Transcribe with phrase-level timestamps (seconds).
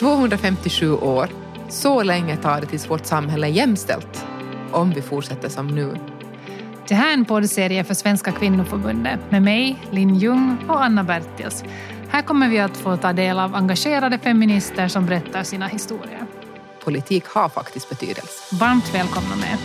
[0.00, 1.28] 257 år.
[1.68, 4.26] Så länge tar det tills vårt samhälle är jämställt.
[4.72, 5.96] Om vi fortsätter som nu.
[6.88, 11.64] Det här är en poddserie för Svenska kvinnoförbundet med mig, Linn Ljung och Anna Bertils.
[12.08, 16.26] Här kommer vi att få ta del av engagerade feminister som berättar sina historier.
[16.84, 18.56] Politik har faktiskt betydelse.
[18.60, 19.58] Varmt välkomna med.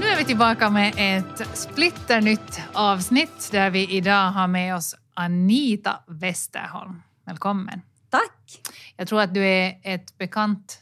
[0.00, 6.04] Nu är vi tillbaka med ett splitternytt avsnitt där vi idag har med oss Anita
[6.06, 7.02] Westerholm.
[7.24, 7.80] Välkommen.
[8.10, 8.60] Tack.
[8.96, 10.78] Jag tror att du är ett bekant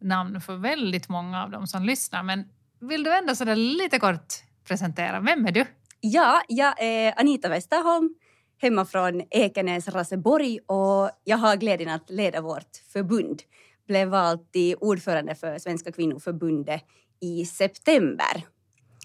[0.00, 2.44] namn för väldigt många av dem som lyssnar, men
[2.80, 5.66] vill du ändå sådär lite kort presentera, vem är du?
[6.00, 8.14] Ja, jag är Anita Westerholm,
[8.58, 13.42] hemma från Ekenäs, Raseborg och jag har glädjen att leda vårt förbund.
[13.86, 16.82] Blev vald till ordförande för Svenska kvinnoförbundet
[17.20, 18.46] i september.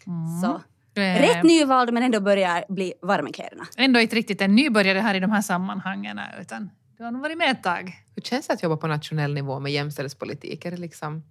[0.08, 0.42] Mm.
[0.42, 0.62] Så
[0.96, 3.68] rätt nyvald men ändå börjar bli varm i kläderna.
[3.78, 7.38] Ändå inte riktigt en nybörjare här i de här sammanhangen utan du har nog varit
[7.38, 7.94] med ett tag.
[8.16, 10.66] Hur känns det att jobba på nationell nivå med jämställdhetspolitik?
[10.66, 11.24] Är det, liksom,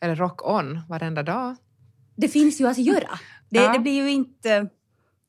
[0.00, 1.56] är det rock on varenda dag?
[2.16, 3.18] Det finns ju att göra.
[3.50, 3.72] Det, ja.
[3.72, 4.68] det blir ju inte...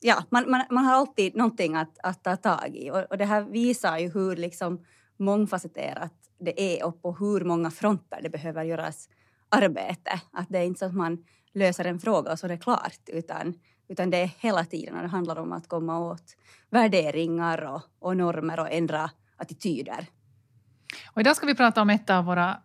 [0.00, 3.24] Ja, man, man, man har alltid någonting att, att ta tag i och, och det
[3.24, 4.84] här visar ju hur liksom
[5.18, 9.08] mångfacetterat det är och på hur många fronter det behöver göras
[9.48, 10.20] arbete.
[10.32, 13.00] Att det är inte så att man löser en fråga och så är det klart
[13.06, 13.54] utan,
[13.88, 16.36] utan det är hela tiden och det handlar om att komma åt
[16.70, 20.06] värderingar och, och normer och ändra attityder.
[21.06, 22.60] Och idag ska vi prata om ett av våra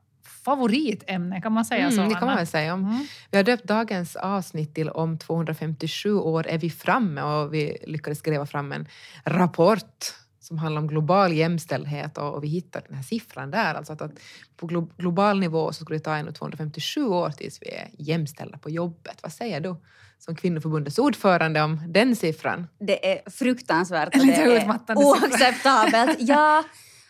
[0.45, 2.01] favoritämnen, kan man säga mm, så?
[2.01, 2.71] Det kan man väl säga.
[2.71, 3.07] Mm.
[3.31, 8.21] Vi har döpt dagens avsnitt till Om 257 år är vi framme och vi lyckades
[8.21, 8.87] gräva fram en
[9.23, 10.13] rapport
[10.45, 14.11] som handlar om global jämställdhet och, vi hittade den här siffran där, alltså att, att
[14.57, 18.57] på glo global nivå så skulle det ta ännu 257 år tills vi är jämställda
[18.57, 19.19] på jobbet.
[19.23, 19.75] Vad säger du
[20.19, 22.67] som kvinnoförbundets ordförande om den siffran?
[22.79, 26.17] Det är fruktansvärt och det är oacceptabelt.
[26.19, 26.63] ja,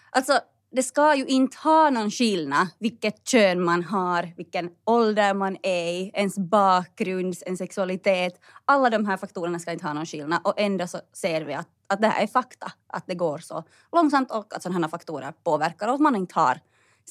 [0.10, 0.40] alltså
[0.76, 5.92] det ska ju inte ha någon skillnad vilket kön man har, vilken ålder man är
[5.92, 8.34] i, ens bakgrund, ens sexualitet.
[8.66, 11.68] Alla de här faktorerna ska inte ha någon skillnad och ändå så ser vi att,
[11.88, 15.34] att det här är fakta, att det går så långsamt och att sådana här faktorer
[15.44, 16.60] påverkar och att man inte har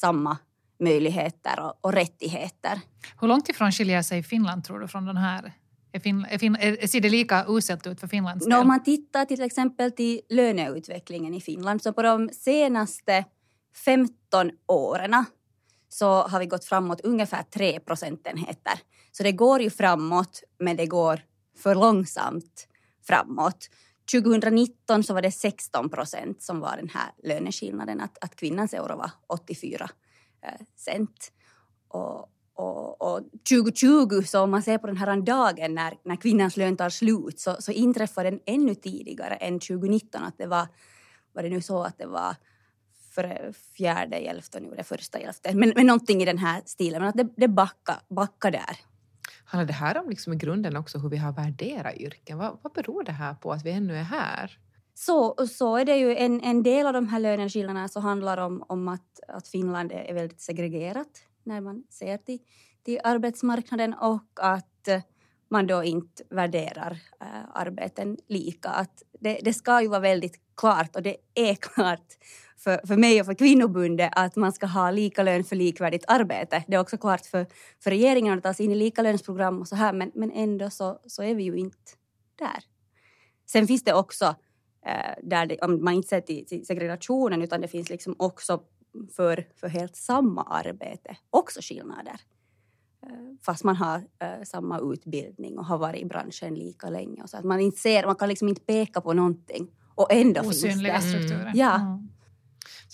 [0.01, 0.39] samma
[0.81, 2.81] möjligheter och, och rättigheter.
[3.21, 5.53] Hur långt ifrån skiljer sig Finland tror du från den här
[5.93, 8.59] är fin, är fin, är, ser det lika uselt ut för Finlands del?
[8.59, 13.25] Om man tittar till exempel till löneutvecklingen i Finland så på de senaste
[13.85, 15.25] 15 åren
[15.89, 18.73] så har vi gått framåt ungefär 3 procentenheter.
[19.13, 21.21] Så det går ju framåt, men det går
[21.59, 22.69] för långsamt
[23.07, 23.71] framåt.
[24.13, 28.97] 2019 så var det 16 procent som var den här löneskillnaden, att, att kvinnans euro
[28.97, 29.91] var 84
[30.43, 31.33] eh, cent.
[31.89, 36.57] Och, och, och 2020, så om man ser på den här dagen när, när kvinnans
[36.57, 40.23] lön tar slut, så, så inträffade den ännu tidigare än 2019.
[40.23, 40.69] Att det var,
[41.33, 42.37] var det nu så att det var
[43.15, 47.09] för fjärde hjälften, nu det första hjälften, Men, men någonting i den här stilen, men
[47.09, 48.77] att det, det backade backa där.
[49.45, 52.39] Handlar det här om liksom i grunden också hur vi har värderat yrken?
[52.39, 54.59] Vad, vad beror det här på att vi ännu är här?
[54.95, 56.17] Så, så är det ju.
[56.17, 60.15] En, en del av de här löneskillnaderna så handlar om, om att, att Finland är
[60.15, 62.39] väldigt segregerat när man ser till,
[62.85, 65.01] till arbetsmarknaden och att eh,
[65.49, 68.69] man då inte värderar äh, arbeten lika.
[68.69, 72.07] Att det, det ska ju vara väldigt klart och det är klart
[72.57, 76.65] för, för mig och för kvinnobundet att man ska ha lika lön för likvärdigt arbete.
[76.69, 77.47] Det är också klart för,
[77.83, 80.99] för regeringen att ta sig in i likalönsprogram och så här men, men ändå så,
[81.07, 81.93] så är vi ju inte
[82.39, 82.65] där.
[83.47, 84.25] Sen finns det också,
[84.87, 88.61] äh, där det, om man inte ser till, till segregationen utan det finns liksom också
[89.17, 92.21] för, för helt samma arbete också skillnader.
[93.03, 93.09] Eh,
[93.43, 97.23] fast man har uh, samma utbildning och har varit i branschen lika länge.
[97.23, 100.41] Och så att man, inte ser, man kan liksom inte peka på någonting och ändå
[100.41, 101.19] Osynliga finns det.
[101.19, 101.53] strukturer.
[101.55, 101.75] Ja.
[101.75, 102.09] Mm.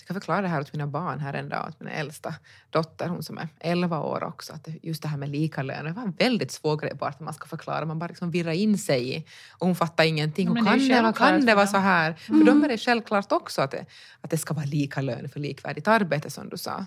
[0.01, 2.35] Så jag kan förklara det här åt mina barn här en dag, åt min äldsta
[2.69, 5.91] dotter, hon som är 11 år också, att just det här med lika lön, det
[5.91, 9.17] var väldigt svår grej bara att man ska förklara, man bara liksom virrar in sig
[9.17, 10.47] i och hon fattar ingenting.
[10.47, 12.15] Ja, kan, det, det kan det vara så här?
[12.27, 12.39] Mm.
[12.39, 13.85] För dem är det självklart också att det,
[14.21, 16.85] att det ska vara lika lön för likvärdigt arbete som du sa.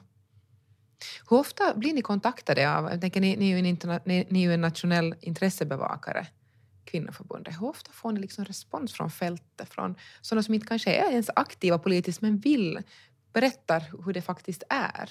[1.31, 4.27] Hur ofta blir ni kontaktade av, jag tänker ni, ni, är, ju en interna, ni,
[4.31, 6.27] ni är ju en nationell intressebevakare,
[6.85, 7.55] kvinnoförbundet.
[7.61, 11.31] Hur ofta får ni liksom respons från fältet, från sådana som inte kanske är ens
[11.37, 12.83] aktiva politiskt men vill
[13.33, 15.11] berätta hur det faktiskt är?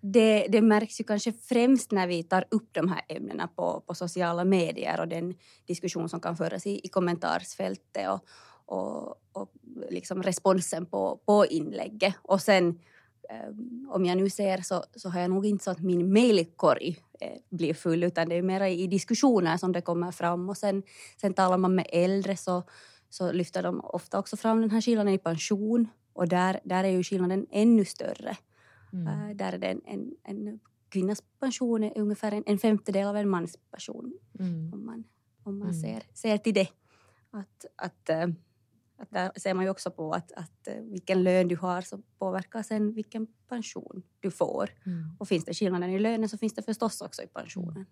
[0.00, 3.94] Det, det, märks ju kanske främst när vi tar upp de här ämnena på, på
[3.94, 5.34] sociala medier och den
[5.66, 8.26] diskussion som kan föras i, i kommentarsfältet och,
[8.66, 9.50] och, och
[9.90, 12.14] liksom responsen på, på inlägget.
[12.22, 12.78] Och sen
[13.30, 16.98] ehm, om jag nu ser så, så har jag nog inte så att min mejlkorg
[17.50, 20.82] blir full utan det är mer i diskussioner som det kommer fram och sen,
[21.20, 22.62] sen talar man med äldre så,
[23.10, 26.88] så lyfter de ofta också fram den här skillnaden i pension Och där, där är
[26.88, 28.36] ju skillnaden ännu större.
[28.92, 29.06] Mm.
[29.06, 33.16] Eh, där är det en, en, en kvinnas pension är ungefär en, en femtedel av
[33.16, 34.12] en mans pension.
[34.40, 34.70] Mm.
[34.74, 35.04] Om man,
[35.44, 35.80] om man Mm.
[35.80, 36.68] ser, ser till det.
[37.30, 38.26] Att, att, eh,
[38.98, 41.98] att där ser man ju också på att, att eh, vilken lön du har så
[42.18, 44.70] påverkar sen vilken pension du får.
[44.86, 45.16] Mm.
[45.18, 47.86] Och finns det skillnaden i lönen så finns det förstås också i pensionen.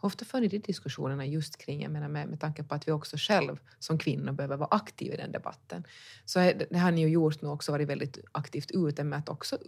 [0.00, 2.92] Ofta för ni de diskussionerna just kring, jag menar med, med tanke på att vi
[2.92, 5.84] också själv som kvinnor behöver vara aktiva i den debatten.
[6.24, 9.28] Så det- det har ni ju gjort nu också varit väldigt aktivt ute med att
[9.28, 9.58] också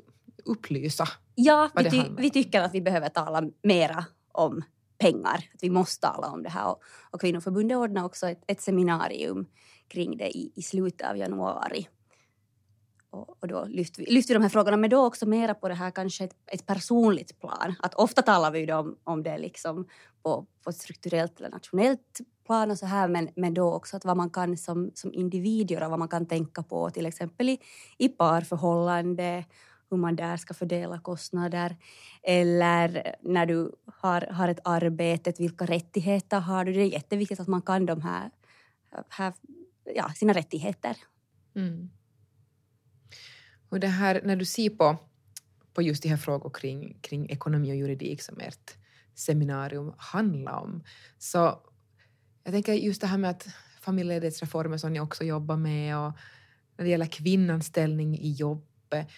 [0.44, 1.08] upplysa.
[1.34, 4.62] Ja, vi, ty- vi tycker att vi behöver tala mera om
[4.98, 5.34] pengar.
[5.54, 6.68] Att vi måste tala om det här.
[6.70, 9.46] Och, och Kvinnoförbundet ordnar också ett, ett seminarium
[9.88, 11.88] kring det i, i slutet av januari.
[13.10, 15.68] Och, och då lyfter vi, lyfter vi de här frågorna, men då också mera på
[15.68, 17.74] det här kanske ett, ett personligt plan.
[17.80, 19.88] Att ofta talar vi ju om, om det liksom
[20.22, 24.04] på, på ett strukturellt eller nationellt plan och så här, men, men då också att
[24.04, 27.58] vad man kan som, som individ göra, vad man kan tänka på till exempel i,
[27.98, 29.44] i parförhållande,
[29.90, 31.76] hur man där ska fördela kostnader.
[32.22, 36.72] Eller när du har, har ett arbete, vilka rättigheter har du?
[36.72, 38.30] Det är jätteviktigt att man kan de här,
[39.08, 39.32] här
[39.94, 40.96] ja, sina rättigheter.
[41.56, 41.90] Mm.
[43.68, 44.96] Och det här, när du ser på,
[45.72, 48.76] på just de här frågor kring, kring ekonomi och juridik som ert
[49.14, 50.84] seminarium handlar om,
[51.18, 51.62] så
[52.44, 53.48] jag tänker just det här med att
[53.80, 56.12] familjeledighetsreformer som ni också jobbar med och
[56.76, 59.08] när det gäller kvinnans ställning i jobbet.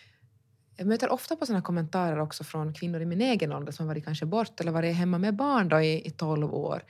[0.77, 4.05] Jag möter ofta på sådana kommentarer också från kvinnor i min egen ålder som varit
[4.05, 6.83] kanske bort eller varit hemma med barn då i, i 12 år.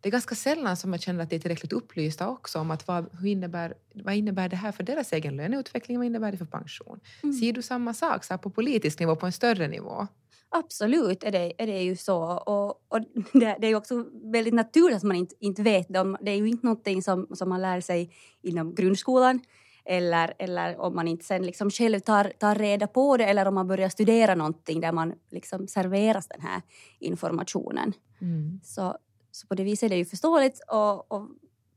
[0.00, 2.88] Det är ganska sällan som jag känner att de är tillräckligt upplysta också om att
[2.88, 7.00] vad, innebär, vad innebär det här för deras egen löneutveckling, vad innebär det för pension?
[7.22, 7.32] Mm.
[7.32, 10.06] Ser du samma sak så på politisk nivå, på en större nivå?
[10.48, 12.22] Absolut är det, är det ju så.
[12.22, 13.00] Och, och
[13.32, 16.16] det, det är ju också väldigt naturligt att man inte, inte vet det.
[16.20, 18.10] Det är ju inte någonting som, som man lär sig
[18.42, 19.40] inom grundskolan
[19.84, 23.54] eller, eller om man inte sen liksom själv tar, tar reda på det eller om
[23.54, 26.62] man börjar studera någonting där man liksom serveras den här
[26.98, 27.92] informationen.
[28.20, 28.60] Mm.
[28.64, 28.96] Så,
[29.36, 31.28] så på det viset är det ju förståeligt och, och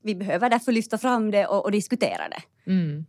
[0.03, 2.71] vi behöver därför lyfta fram det och, och diskutera det.
[2.71, 3.05] Mm.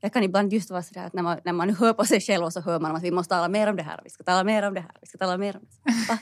[0.00, 2.44] Jag kan ibland just vara sådär att när man, när man hör på sig själv
[2.44, 4.44] och så hör man att vi måste tala mer om det här vi ska tala
[4.44, 6.18] mer om det här vi ska tala mer om det här.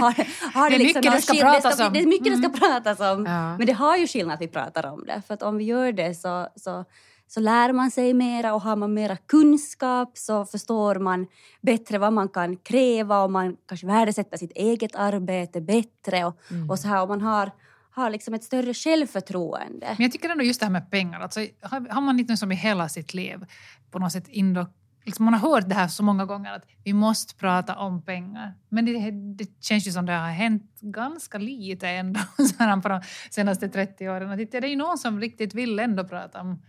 [0.00, 0.14] Har,
[0.54, 1.92] har Det är mycket någon det ska pratas det om.
[1.92, 2.52] Det är mycket det Mm.
[2.54, 3.26] ska pratas om.
[3.26, 3.56] Ja.
[3.58, 5.22] Men det har ju skillnad att vi pratar om det.
[5.26, 6.84] För att om vi gör det så, så,
[7.28, 11.26] så lär man sig mera och har man mera kunskap så förstår man
[11.60, 16.24] bättre vad man kan kräva och man kanske värdesätter sitt eget arbete bättre.
[16.24, 16.70] Och, Mm.
[16.70, 17.50] och så här, och man har,
[17.90, 19.86] har liksom ett större självförtroende.
[19.96, 22.52] Men jag tycker ändå just det här med pengar, alltså, har, har man inte som
[22.52, 23.44] i hela sitt liv
[23.90, 24.66] på något sätt indo,
[25.04, 28.54] liksom man har hört det här så många gånger att vi måste prata om pengar.
[28.68, 29.10] Men det,
[29.44, 33.00] det känns ju som det har hänt ganska lite ändå så här på de
[33.30, 34.40] senaste 30 åren.
[34.40, 36.62] Inte är det ju någon som riktigt vill ändå prata om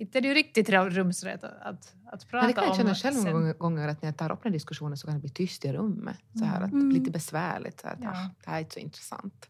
[0.00, 2.76] inte är det ju riktigt rumsret att, att, att prata Men det kan jag om.
[2.78, 3.58] känna själv många sen.
[3.58, 6.18] gånger- att när jag tar upp den diskussionen så kan det bli tyst i rummet.
[6.38, 6.90] Så här, att Mm.
[6.90, 7.80] Lite besvärligt.
[7.80, 8.10] Så här, att, Ja.
[8.10, 9.48] ah, det här är inte så intressant.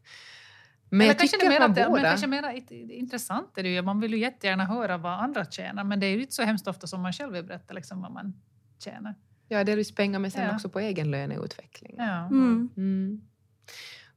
[0.88, 2.02] Men Eller jag kanske tycker det att mer man att det, men borde...
[2.02, 3.82] kanske mer intressant är det ju.
[3.82, 6.66] Man vill ju jättegärna höra vad andra tjänar men det är ju inte så hemskt
[6.68, 8.40] ofta som man själv vill berätta liksom vad man
[8.84, 9.14] tjänar.
[9.48, 10.54] Ja, delvis pengar men sen Ja.
[10.54, 11.94] också på egen löneutveckling.
[11.98, 12.26] Ja.
[12.26, 12.68] Mm.
[12.76, 13.20] Mm.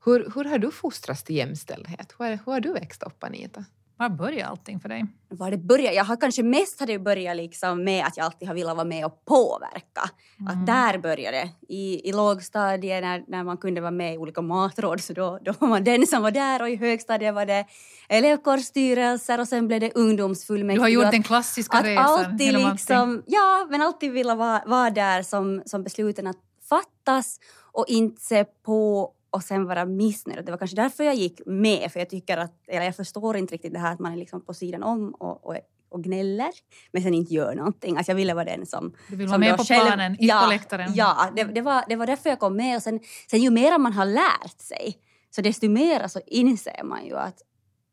[0.06, 2.14] Hur, hur har du fostrats till jämställdhet?
[2.20, 3.66] Hur, hur har du växt upp, Anita?
[3.98, 5.06] Var börjar allting för dig?
[5.30, 5.96] var det började.
[5.96, 9.06] Jag har kanske mest hade börjat liksom med att jag alltid har velat vara med
[9.06, 10.10] och påverka.
[10.40, 10.52] Mm.
[10.52, 11.74] Att där började det.
[11.74, 15.54] I, i lågstadiet när, när man kunde vara med i olika matråd så då, då
[15.60, 17.66] var man den som var där och i högstadiet var det
[18.10, 20.78] elevkårsstyrelser och sen blev det ungdomsfullmäktige.
[20.78, 22.06] Du har gjort Att- den klassiska att resan.
[22.06, 22.72] alltid genom allting.
[22.72, 26.38] liksom, ja, men alltid vilja vara, vara där som, som besluten att
[26.70, 27.40] fattas
[27.72, 30.46] och inte se på och sen vara missnöjd.
[30.46, 33.54] Det var kanske därför jag gick med, för jag tycker att, eller jag förstår inte
[33.54, 35.58] riktigt det här att man är liksom på sidan om och, och,
[35.90, 36.52] och gnäller,
[36.92, 37.98] men sen inte gör någonting.
[37.98, 38.94] Alltså jag ville vara den som...
[39.10, 40.92] Du vill vara som med då på planen, inte ja, på läktaren.
[40.96, 42.76] Ja, det, det, var, det var därför jag kom med.
[42.76, 43.00] Och sen,
[43.30, 44.98] sen ju mer man har lärt sig,
[45.36, 47.42] så desto mer så inser man ju att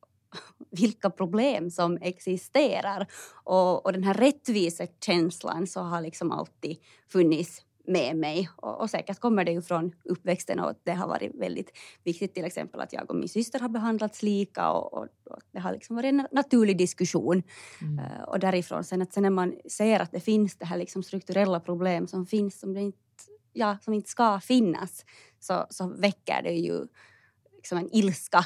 [0.70, 3.06] vilka problem som existerar.
[3.44, 6.76] Och, och den här rättvisekänslan så har liksom alltid
[7.12, 8.48] funnits med mig.
[8.56, 12.44] Och, och säkert kommer det ju från uppväxten och det har varit väldigt viktigt till
[12.44, 15.96] exempel att jag och min syster har behandlats lika och, och, och det har liksom
[15.96, 17.42] varit en naturlig diskussion.
[17.80, 17.98] Mm.
[17.98, 21.02] Eh, och därifrån sen att sen när man ser att det finns det här liksom
[21.02, 22.98] strukturella problem som finns som, inte,
[23.52, 25.04] ja, som inte ska finnas
[25.40, 26.86] så, så väcker det ju
[27.56, 28.44] liksom en ilska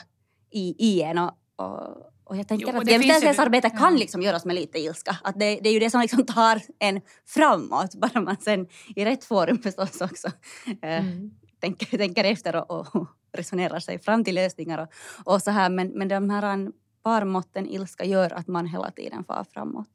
[0.51, 1.19] i, i en.
[1.19, 3.99] Och, och, och jag tänker Jo, att jämställdhetsarbete kan ja.
[3.99, 5.17] liksom göras med lite ilska.
[5.25, 8.67] Att det, det är ju det som liksom tar en framåt, bara man sen
[8.97, 10.29] i rätt forum förstås också
[10.83, 11.31] eh, Mm.
[11.61, 14.79] tänker, tänker efter och, och resonerar sig fram till lösningar.
[14.79, 14.89] Och,
[15.35, 15.71] och så här.
[15.71, 16.69] Men, men de här
[17.03, 19.89] parmåtten ilska gör att man hela tiden far framåt.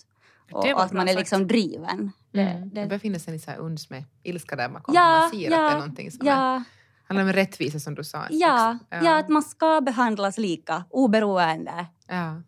[0.51, 1.19] och, och att man är sagt.
[1.19, 2.11] liksom driven.
[2.31, 2.69] Det, Mm.
[2.69, 5.29] det, Det befinner sig i så här uns med ilska där man, kommer, ja, man
[5.29, 6.63] ser att det är ja, någonting som är, ja,
[7.09, 8.25] handlar om rättvisa som du sa.
[8.29, 9.05] ja, Också.
[9.05, 12.41] ja, att man ska behandlas lika oberoende ja.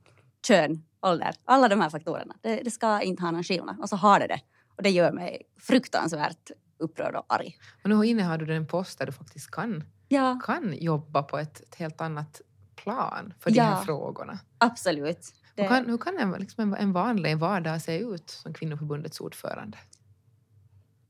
[0.48, 2.36] kön, ålder, alla de här faktorerna.
[2.42, 3.80] Det, det ska inte ha någon skillnad.
[3.80, 4.40] Och så har det det.
[4.78, 7.58] Och det gör mig fruktansvärt upprörd och arg.
[7.84, 11.62] Och nu innehar du en post där du faktiskt kan, Ja, kan jobba på ett,
[11.62, 12.42] ett helt annat
[12.76, 13.64] plan för de Ja.
[13.64, 14.40] här frågorna.
[14.58, 15.34] absolut.
[15.56, 19.20] Det, Hur kan, hur kan en, liksom en, en vanlig vardag se ut som kvinnoförbundets
[19.20, 19.78] ordförande?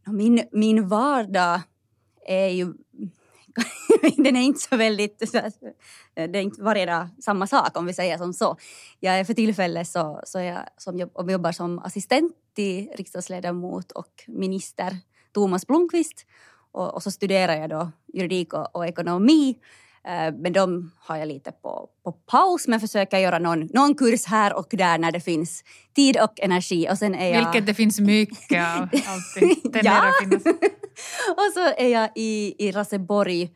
[0.05, 1.61] min, min vardag
[2.27, 2.73] är ju...
[4.17, 5.33] den är inte så väldigt...
[5.33, 5.51] här,
[6.27, 8.57] Det är inte varje samma sak om vi säger som så.
[8.99, 14.23] Jag är för tillfället så, så jag som jobb, jobbar som assistent till riksdagsledamot och
[14.27, 14.97] minister
[15.33, 16.25] Thomas Blomqvist.
[16.71, 19.57] Och, och så studerar jag då juridik och, och ekonomi.
[20.07, 24.25] Eh, Men de har jag lite på, på paus men försöker göra någon, någon kurs
[24.25, 25.63] här och där när det finns
[25.95, 26.87] tid och energi.
[26.91, 27.43] Och sen är jag...
[27.43, 28.81] Vilket det finns mycket av.
[29.07, 29.79] Alltid.
[29.83, 30.11] Ja.
[30.21, 30.45] finnas.
[31.37, 33.49] och så är jag i, i Raseborg eh,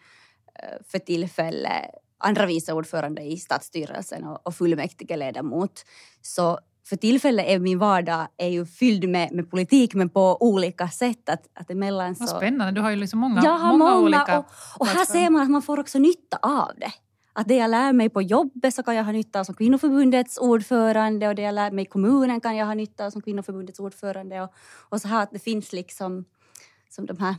[0.91, 1.85] för tillfället
[2.17, 5.85] andra vice ordförande i stadsstyrelsen och, och fullmäktigeledamot.
[6.21, 10.89] Så för tillfället är min vardag är ju fylld med, med politik men på olika
[10.89, 11.29] sätt.
[11.29, 12.37] Att, att emellan Vad så...
[12.37, 14.39] spännande, du har ju liksom många, Jag har många, många, olika...
[14.39, 14.45] och,
[14.79, 16.91] och här ser man att man får också nytta av det.
[17.33, 20.37] Att det jag lär mig på jobbet så kan jag ha nytta av som kvinnoförbundets
[20.37, 23.79] ordförande och det jag lär mig i kommunen kan jag ha nytta av som kvinnoförbundets
[23.79, 24.41] ordförande.
[24.41, 24.49] Och,
[24.89, 26.25] och så här att det finns liksom
[26.89, 27.35] som de här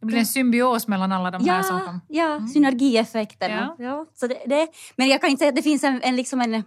[0.00, 3.74] Det blir en symbios mellan alla de här som Ja, ja synergieffekterna.
[3.78, 3.84] Ja.
[3.84, 4.06] Ja.
[4.14, 6.54] så det, det, men jag kan inte säga att det finns en, en, liksom en,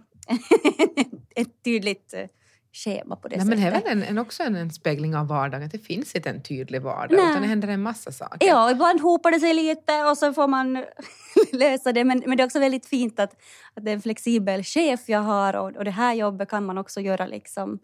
[1.36, 2.26] ett tydligt eh,
[2.72, 3.90] schema på det Nej, men det är sättet.
[3.90, 7.16] väl en, en, också en, en spegling av vardagen, det finns inte en tydlig vardag
[7.16, 7.30] Nej.
[7.30, 8.48] utan det händer en massa saker.
[8.48, 10.84] Ja, ibland hopar det sig lite och så får man
[11.52, 12.04] lösa det.
[12.04, 13.32] Men, men det är också väldigt fint att,
[13.74, 16.78] att det är en flexibel chef jag har och, och det här jobbet kan man
[16.78, 17.78] också göra liksom,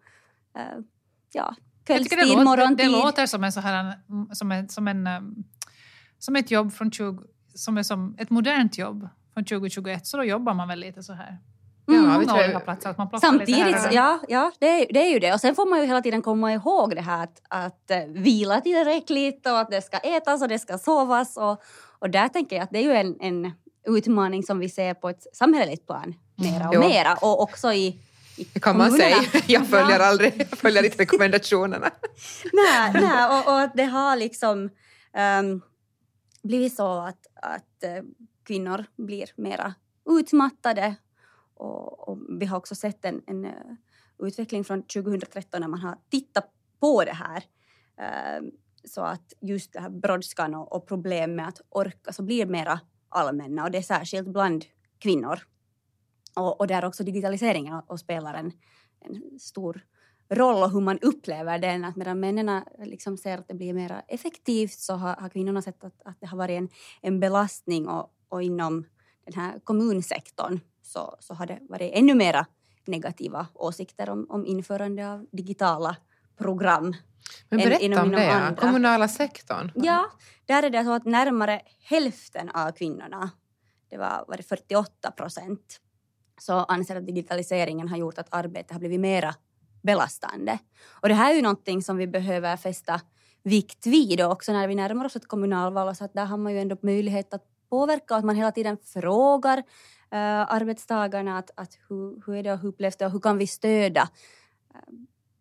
[0.56, 0.80] eh,
[1.32, 1.54] ja,
[1.94, 2.86] kvällstid, det, låter, morgontid.
[2.86, 3.94] det låter som, en så här,
[4.32, 5.44] som, en, som, en, um,
[6.18, 7.22] som ett jobb från 20,
[7.54, 10.06] som är som ett modernt jobb från 2021.
[10.06, 11.38] Så då jobbar man väl lite så här.
[11.88, 12.10] Mm.
[12.10, 12.94] Ja, vi tror- platser.
[12.98, 15.32] Man Samtidigt, ja, ja det, är, det är ju det.
[15.34, 18.60] Och sen får man ju hela tiden komma ihåg det här att, att eh, vila
[18.60, 21.36] tillräckligt och att det ska ätas och det ska sovas.
[21.36, 21.62] Och,
[21.98, 23.52] och där tänker jag att det är ju en, en
[23.86, 26.80] utmaning som vi ser på ett samhälleligt plan mera och Jo.
[26.80, 27.14] mera.
[27.14, 28.00] Och också i,
[28.44, 29.22] kan man kommunerna.
[29.22, 29.42] säga.
[29.46, 30.04] Jag följer Ja.
[30.04, 31.90] aldrig jag följer inte rekommendationerna.
[32.52, 34.70] nej, nej, och, och det har liksom
[35.14, 35.60] ehm,
[36.42, 38.02] blivit så att, att eh,
[38.44, 39.74] kvinnor blir mera
[40.08, 40.94] utmattade.
[41.54, 43.50] Och, och vi har också sett en, en eh,
[44.18, 47.42] utveckling från 2013 när man har tittat på det här.
[48.00, 48.50] Ehm,
[48.84, 52.80] så att just det här brådskan och, och problem med att orka så blir mera
[53.08, 54.64] allmänna och det är särskilt bland
[54.98, 55.40] kvinnor.
[56.36, 58.52] Och, och där också digitaliseringen och, spelar en,
[59.00, 59.84] en stor
[60.30, 61.84] roll och hur man upplever den.
[61.84, 65.84] Att medan männen liksom ser att det blir mer effektivt så har, har kvinnorna sett
[65.84, 66.68] att, att det har varit en,
[67.02, 68.84] en belastning och, och inom
[69.24, 72.46] den här kommunsektorn så, så har det varit ännu mera
[72.86, 75.96] negativa åsikter om, om införande av digitala
[76.38, 76.94] program.
[77.48, 78.60] Men Än berätta inom- om det, andra.
[78.60, 79.72] kommunala sektorn.
[79.74, 80.10] Ja,
[80.46, 83.30] där är det så att närmare hälften av kvinnorna,
[83.90, 85.80] det var, var det 48 procent,
[86.40, 89.34] så anser att digitaliseringen har gjort att arbetet har blivit mera
[89.82, 90.58] belastande.
[90.88, 93.00] Och det här är ju någonting som vi behöver fästa
[93.42, 94.20] vikt vid.
[94.20, 96.76] Och också när vi närmar oss ett kommunalval så att där har man ju ändå
[96.82, 99.64] möjlighet att påverka och att man hela tiden frågar uh,
[100.54, 103.46] arbetstagarna att, att hur, hur är det och hur upplevs det och hur kan vi
[103.46, 104.08] stödja?
[104.74, 104.80] Eh,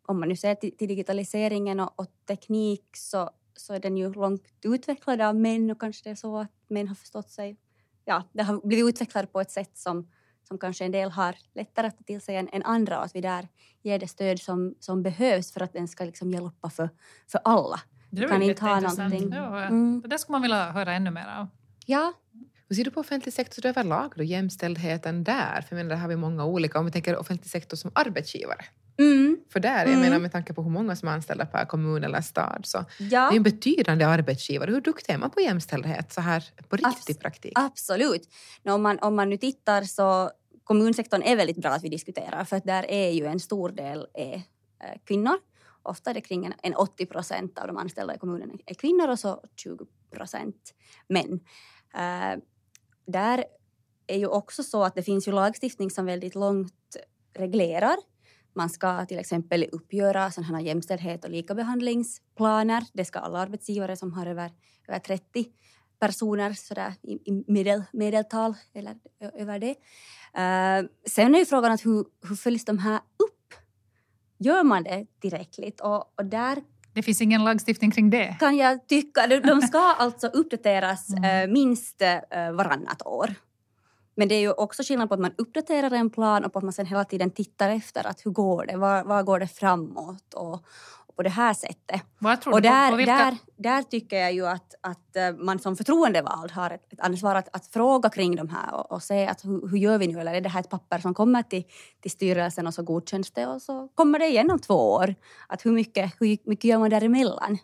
[0.06, 4.14] om man nu ser till, till digitaliseringen och, och teknik så, så är den ju
[4.14, 7.58] långt utvecklad av män och kanske det är så att män har förstått sig,
[8.06, 10.08] ja, det har blivit utvecklat på ett sätt som,
[10.50, 13.16] som kanske en del har lättare att ta till sig än, än andra och att
[13.16, 13.48] vi där
[13.84, 16.90] ger det stöd som, som behövs för att den ska liksom hjälpa för,
[17.32, 17.80] för alla.
[18.10, 19.32] Det är kan inte ha någonting.
[19.34, 20.04] Ja, Mm.
[20.08, 21.48] Det skulle man vilja höra ännu mer av.
[21.86, 22.14] Ja,
[22.68, 25.62] Hur ser du på offentlig sektor överlag då, jämställdheten där?
[25.62, 28.66] För jag menar, där har vi många olika, om vi tänker offentlig sektor som arbetsgivare.
[29.00, 30.02] mm, För där, jag Mm.
[30.02, 33.08] menar med tanke på hur många som är anställda per kommun eller stad, så ja.
[33.30, 34.72] det är en betydande arbetsgivare.
[34.72, 37.52] Hur duktig är man på jämställdhet så här på riktig Abs- praktik?
[37.56, 38.30] Absolut.
[38.66, 40.32] Om, man, om man nu tittar så
[40.70, 44.08] kommunsektorn är väldigt bra att vi diskuterar för att där är ju en stor del
[44.14, 45.38] är, eh, kvinnor.
[45.84, 49.20] Ofta är det kring en, 80 procent av de anställda i kommunen är kvinnor och
[49.20, 50.74] så 20 procent
[51.08, 51.40] män.
[51.94, 52.40] Eh,
[53.08, 53.46] där
[54.08, 56.98] är ju också så att det finns ju lagstiftning som väldigt långt
[57.34, 57.98] reglerar.
[58.56, 62.84] Man ska till exempel uppgöra sådana här jämställdhet och likabehandlingsplaner.
[62.94, 64.52] Det ska alla arbetsgivare som har över,
[64.88, 65.46] över 30
[66.00, 68.96] personer sådär, i, medel, medeltal eller
[69.34, 69.70] över det.
[70.34, 73.54] Eh, sen är ju frågan att hur, hur följs de här upp?
[74.38, 75.82] gör man det tillräckligt?
[75.82, 76.64] Och, och där
[76.94, 78.36] Det finns ingen lagstiftning kring det.
[78.40, 81.50] kan jag tycka, de- ska alltså uppdateras Mm.
[81.50, 83.34] eh, minst eh, varannat år.
[84.16, 86.64] Men det är ju också skillnad på att man uppdaterar en plan och på att
[86.66, 90.34] man sen hela tiden tittar efter att hur går det, var, var går det framåt
[90.34, 90.66] och
[91.20, 92.02] på det här sättet.
[92.20, 92.68] Vad tror Och du?
[92.68, 93.18] På, där, på vilka...
[93.18, 97.36] där, där tycker jag ju att, att eh, man som förtroendevald har ett, ett ansvar
[97.36, 100.20] att, att fråga kring de här och, och se att hur, hur gör vi nu?
[100.20, 101.64] Eller är det här ett papper som kommer till,
[102.02, 105.16] till styrelsen och så godkänns det och så kommer det igen om två år.
[105.48, 107.58] Att hur, mycket, hur mycket gör man däremellan?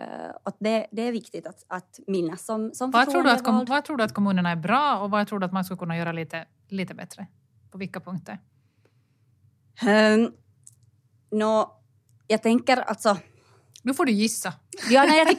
[0.00, 3.64] Uh, det, det är viktigt att, att minnas som, som Vad tror, du att, kom,
[3.64, 5.96] vad tror du att kommunerna är bra och vad tror du att man skulle kunna
[5.96, 7.26] göra lite, lite bättre?
[7.70, 8.38] På vilka punkter?
[9.86, 10.32] Um,
[11.30, 11.75] nå,
[12.26, 13.16] jag tänker alltså...
[13.82, 14.52] Nu får du gissa.
[14.90, 15.28] Ja, nej, jag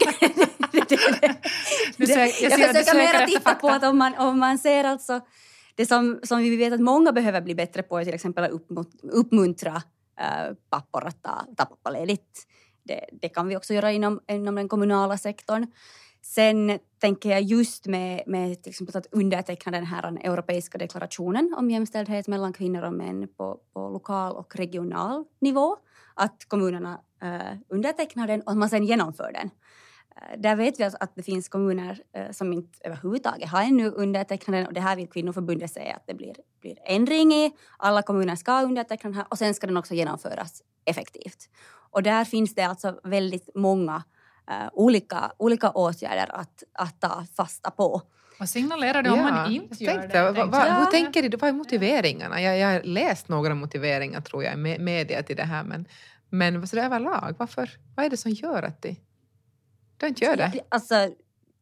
[2.07, 3.75] sö- jag försöker efter titta på fakta.
[3.75, 5.21] att om man, om man ser alltså
[5.75, 8.51] det som, som vi vet att många behöver bli bättre på är till exempel att
[8.51, 9.81] uppmunt- uppmuntra
[10.19, 12.47] äh, pappor att ta, ta pappaledigt.
[12.83, 15.67] Det, det kan vi också göra inom, inom den kommunala sektorn.
[16.21, 21.71] Sen tänker jag just med, med till exempel att underteckna den här europeiska deklarationen om
[21.71, 25.77] jämställdhet mellan kvinnor och män på, på lokal och regional nivå.
[26.17, 29.49] Att kommunerna eh, undertecknar den och att man sen genomför den.
[30.15, 33.89] Eh, där vet vi alltså att det finns kommuner eh, som inte överhuvudtaget har ännu
[33.89, 37.51] undertecknat den och det här vill kvinnoförbundet säga att det blir, blir ändring i.
[37.77, 41.49] Alla kommuner ska underteckna den här och sen ska den också genomföras effektivt.
[41.91, 44.03] Och där finns det alltså väldigt många
[44.51, 48.01] uh, olika, olika åtgärder att, att ta fasta på.
[48.39, 50.31] Vad signalerar det om man inte gör tänkte, det?
[50.31, 50.73] vad- vad- jag.
[50.73, 51.37] Hur tänker du?
[51.37, 52.41] Vad är motiveringarna?
[52.41, 55.85] Jag, jag har läst några motiveringar tror jag i me- media till det här men,
[56.29, 58.95] men så det överlag, varför, vad är det som gör att de,
[59.97, 60.51] de inte gör det?
[60.55, 60.95] Jag, alltså,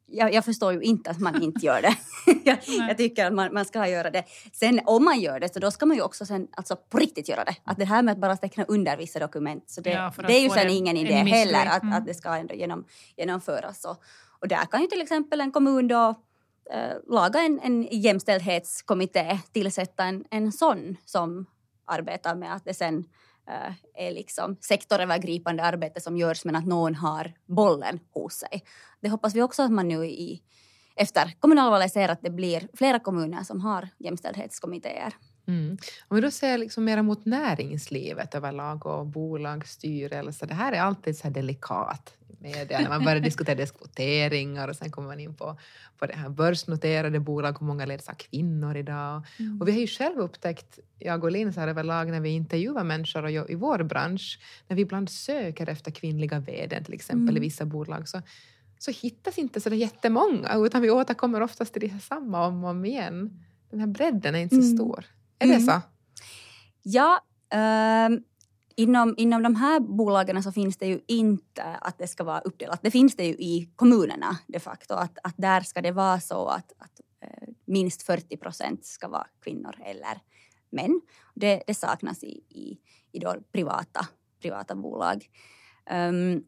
[0.08, 1.96] jag, jag förstår ju inte att man inte gör det.
[2.44, 2.58] jag,
[2.90, 4.24] jag tycker att man, man ska göra det.
[4.54, 7.30] Sen om man gör det så då ska man ju också sen, alltså på riktigt
[7.30, 7.56] göra det.
[7.64, 10.34] Att det här med att bara teckna under vissa dokument, så det, Ja, att det
[10.34, 11.94] är ju sen ingen en idé heller att, Mm.
[11.96, 12.86] att det ska ändå genom,
[13.18, 13.86] genomföras.
[13.86, 14.04] Och,
[14.40, 16.16] och där kan ju till exempel en kommun då
[16.72, 21.46] Eh, laga en, en jämställdhetskommitté, tillsätta en, en sån som
[21.86, 23.06] arbetar med att det sen
[23.48, 28.64] eh, är liksom sektorövergripande arbete som görs men att någon har bollen hos sig.
[29.02, 30.42] Det hoppas vi också att man nu i,
[30.96, 35.14] efter kommunalvalet ser att det blir flera kommuner som har jämställdhetskommittéer.
[35.48, 35.78] Mm.
[36.08, 41.18] Om vi då ser liksom mera mot näringslivet överlag och bolagsstyrelser, det här är alltid
[41.18, 45.34] så här delikat i media när man börjar diskutera kvoteringar och sen kommer man in
[45.36, 45.58] på,
[45.98, 49.26] på det här börsnoterade bolag, hur många leds av kvinnor idag.
[49.60, 52.84] Och vi har ju själv upptäckt, jag och Linn, så här överlag när vi intervjuar
[52.84, 57.30] människor och jo- i vår bransch, när vi ibland söker efter kvinnliga vd till exempel
[57.36, 57.38] Mm.
[57.38, 58.22] i vissa bolag, så,
[58.78, 62.70] så hittas inte så jättemånga, utan vi återkommer oftast till det här samma om och
[62.70, 63.44] om igen.
[63.70, 64.78] Den här bredden är inte så Mm.
[64.78, 65.06] stor.
[65.40, 65.66] Är det Mm.
[65.66, 65.82] så?
[66.84, 67.20] Ja,
[67.50, 68.24] ehm,
[68.76, 72.80] inom, inom de här bolagen så finns det ju inte att det ska vara uppdelat.
[72.84, 74.94] Det finns det ju i kommunerna de facto.
[74.94, 79.28] Att, att där ska det vara så att, att eh, minst 40 procent ska vara
[79.44, 80.20] kvinnor eller
[80.70, 81.02] män.
[81.34, 82.78] Det, det saknas i, i,
[83.12, 83.22] i
[83.52, 84.08] privata,
[84.42, 85.26] privata bolag.
[85.90, 86.44] Ehm,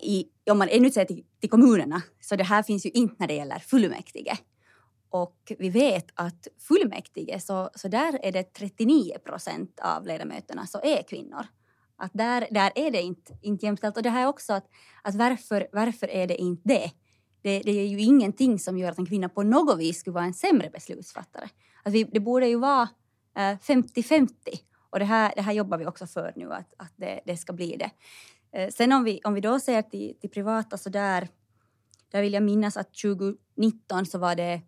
[0.00, 3.26] i, om man ännu ser till, till kommunerna, så det här finns ju inte när
[3.26, 4.38] det gäller fullmäktige.
[5.10, 10.80] Och vi vet att fullmäktige, så, så där är det 39 procent av ledamöterna som
[10.84, 11.46] är kvinnor.
[11.96, 13.96] Att där, där är det inte, inte jämställt.
[13.96, 14.66] Och det här också att,
[15.02, 16.90] att varför, varför är det inte det?
[17.42, 17.60] det?
[17.60, 20.34] Det är ju ingenting som gör att en kvinna på något vis skulle vara en
[20.34, 21.48] sämre beslutsfattare.
[21.82, 22.88] Att vi, det borde ju vara
[23.36, 24.28] eh, 50-50.
[24.90, 27.52] Och det här, det här jobbar vi också för nu, att, att det, det ska
[27.52, 27.90] bli det.
[28.52, 31.28] Eh, sen om vi, om vi då ser till, till privata så där,
[32.10, 34.62] där vill jag minnas att 2019 så var det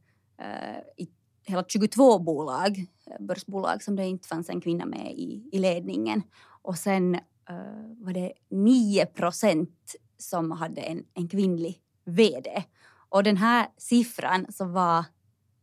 [0.96, 1.08] i
[1.50, 6.22] hela 22 bolag, eh, börsbolag, som det inte fanns en kvinna med i, i ledningen.
[6.62, 12.64] Och sen eh, var det 9 procent som hade en, en kvinnlig vd.
[13.08, 14.98] Och den här siffran så var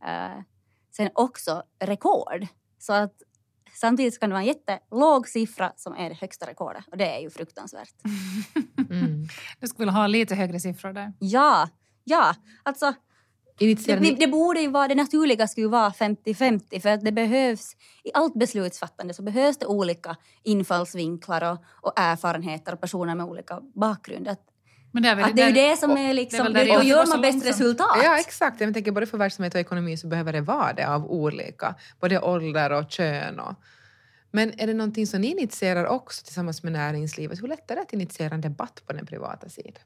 [0.06, 0.42] eh,
[0.92, 2.48] sen också rekord.
[2.80, 3.14] Så att
[3.74, 7.20] samtidigt kan det vara en jättelåg siffra som är det högsta rekordet och det är
[7.20, 7.94] ju fruktansvärt.
[8.90, 9.28] Mm.
[9.60, 11.14] Du skulle vilja ha lite högre siffror där.
[11.20, 11.70] Ja,
[12.04, 12.94] ja, alltså
[13.58, 16.90] det, Initierar det, ni, det borde ju vara, det naturliga skulle ju vara 50-50 för
[16.90, 22.82] att det behövs, i allt beslutsfattande så behövs det olika infallsvinklar och, och erfarenheter och
[22.82, 24.28] personer med olika bakgrund.
[24.28, 24.40] Att,
[24.92, 26.88] Men det är, väl, att det är ju det som är liksom, det och måste
[26.88, 27.98] gör man bäst resultat.
[28.04, 28.62] ja, exakt.
[28.62, 32.20] Jag tänker både för verksamhet och ekonomi så behöver det vara det av olika, både
[32.20, 33.40] ålder och kön.
[33.40, 33.54] Och,
[34.32, 37.42] men är det någonting som ni initierar också tillsammans med näringslivet?
[37.42, 39.84] Hur lätt är det att initiera en debatt på den privata sidan?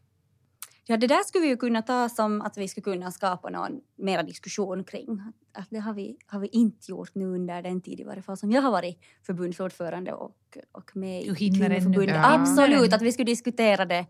[0.92, 3.82] Ja, det där skulle vi ju kunna ta som att vi skulle kunna skapa någon
[3.96, 5.22] mera diskussion kring.
[5.54, 8.38] Att, det har vi, har vi inte gjort nu under den tid i varje fall
[8.38, 12.16] som jag har varit förbundsordförande och, och med i kvinnoförbundet.
[12.16, 12.34] Ja.
[12.34, 14.06] Absolut, att vi skulle diskutera det,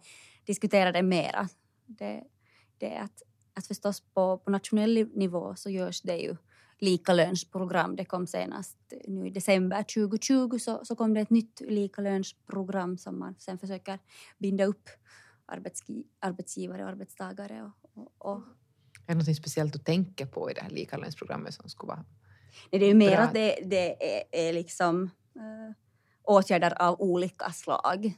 [0.45, 1.49] diskutera det mera.
[1.85, 2.23] Det,
[2.77, 3.21] det att,
[3.53, 6.35] att förstås på, på nationell nivå så görs det ju
[6.79, 7.95] likalönsprogram.
[7.95, 13.19] Det kom senast nu i december 2020 så, så kom det ett nytt likalönsprogram som
[13.19, 13.99] man sen försöker
[14.37, 14.89] binda upp
[16.21, 17.61] arbetsgivare och arbetstagare.
[17.63, 18.41] Och, och, och.
[19.07, 22.05] Är det något speciellt du tänker på i det här likalönsprogrammet som skulle vara...
[22.71, 23.19] Nej, Det är ju mer Bra.
[23.19, 25.03] att det, det är, är liksom
[25.35, 25.75] eh,
[26.23, 28.13] åtgärder av olika slag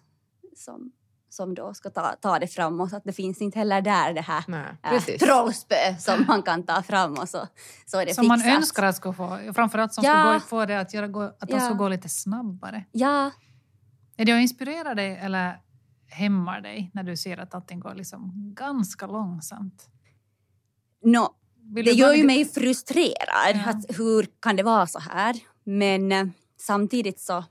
[0.56, 0.91] som,
[1.30, 2.93] som då ska ta, ta det framåt.
[2.93, 6.84] Att det finns inte heller där det här Nej, äh, trollspö som man kan ta
[6.84, 7.48] fram och så,
[7.86, 8.58] så är det Som man fixat.
[8.58, 10.34] önskar att skulle få, framförallt som Ja.
[10.34, 11.60] gå, få det att, göra, att de Ja.
[11.60, 12.86] skulle gå lite snabbare.
[12.91, 13.32] Ja,
[14.17, 15.60] Är det att inspirera dig eller
[16.13, 19.89] hämmar dig när du ser att allting går liksom ganska långsamt?
[21.06, 21.36] no,
[21.84, 23.56] det gör ju mig frustrerad.
[23.56, 23.69] Ja.
[23.69, 25.36] Att hur kan det vara så här?
[25.63, 26.26] Men eh,
[26.60, 27.43] samtidigt så,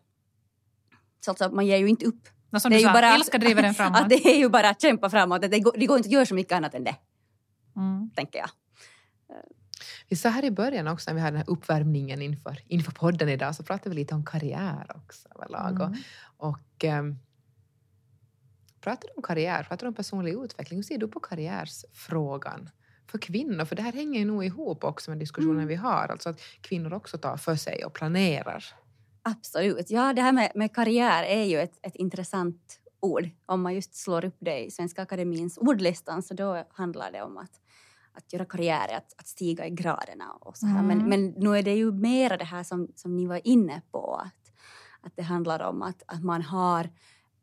[1.25, 2.29] så alltså, man ger ju inte upp.
[2.61, 4.01] Som det du är ju sa, bara att- ilska driver den framåt.
[4.01, 5.41] Att det är ju bara att kämpa framåt.
[5.43, 6.97] Det går, det går inte att göra så mycket annat än det,
[7.77, 8.11] Mm.
[8.11, 8.49] tänker jag.
[10.09, 13.29] Vi sa här i början också när vi hade den här uppvärmningen inför, inför podden
[13.29, 15.81] idag så pratade vi lite om karriär också överlag.
[15.81, 15.99] Och, Mm.
[16.37, 17.19] och ähm,
[18.83, 22.71] pratar du om karriär, pratar du om personlig utveckling, hur ser du på karriärsfrågan
[23.11, 23.65] för kvinnor?
[23.65, 25.69] För det här hänger ju nog ihop också med diskussionen Mm.
[25.69, 28.65] vi har, alltså att kvinnor också tar för sig och planerar.
[29.23, 29.91] Absolut.
[29.91, 33.29] Ja, det här med, med karriär är ju ett, ett intressant ord.
[33.47, 37.39] Om man just slår upp det i Svenska Akademins ordlistan så då handlar det om
[37.39, 37.61] att,
[38.13, 40.81] att göra karriär, att, att stiga i graderna och så här.
[40.81, 40.99] Mm.
[40.99, 44.15] Men, men nu är det ju mera det här som, som ni var inne på,
[44.15, 44.53] att,
[45.01, 46.91] att det handlar om att, att man har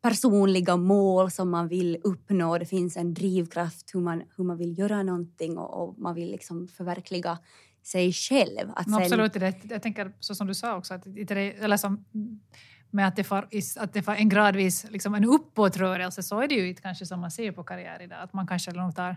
[0.02, 2.58] personliga mål som man vill uppnå.
[2.58, 6.32] Det finns en drivkraft hur man, hur man vill göra någonting och, och man vill
[6.32, 7.38] liksom förverkliga
[7.84, 8.70] sig själv.
[8.76, 12.06] Att sen- absolut, det, jag tänker så som du sa också, att, eller som,
[12.92, 13.48] med att det får,
[13.80, 17.20] att det får en gradvis liksom en uppåtrörelse så är det ju inte kanske som
[17.22, 19.16] man ser på karriär idag, att man kanske tar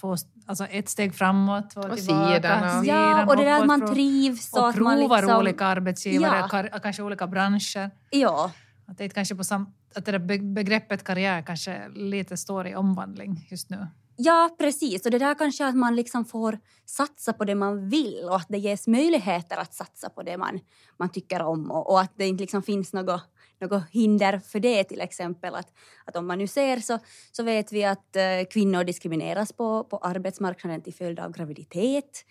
[0.00, 0.16] två,
[0.46, 3.94] alltså ett steg framåt, två Och tillbaka, sidan och- Ja, och det där att man
[3.94, 6.78] trivs och att man provar liksom, olika arbetsgivare, Ja.
[6.82, 7.90] kanske olika branscher.
[8.10, 8.52] Ja,
[8.86, 12.74] Att det är kanske på sam, att det där begreppet karriär kanske lite står i
[12.74, 13.86] omvandling just nu.
[14.16, 15.04] ja, precis.
[15.04, 18.48] Och det där kanske att man liksom får satsa på det man vill och att
[18.48, 20.60] det ges möjligheter att satsa på det man,
[20.96, 23.22] man tycker om och, och att det inte liksom finns något,
[23.60, 25.54] något hinder för det till exempel.
[25.54, 25.72] Att,
[26.04, 26.98] att om man nu ser så,
[27.32, 32.24] så vet vi att eh, kvinnor diskrimineras på, på arbetsmarknaden till följd av graviditet.